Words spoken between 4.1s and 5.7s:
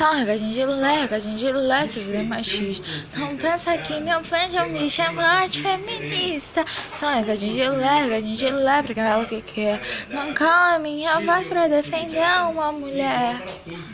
ofende é ou é me chamar de